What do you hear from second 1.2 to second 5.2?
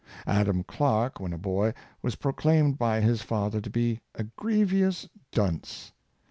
a boy, was proclaimed by his father to be "a grievous